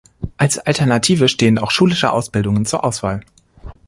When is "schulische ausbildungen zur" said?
1.69-2.83